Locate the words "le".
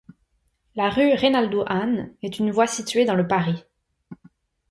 3.13-3.21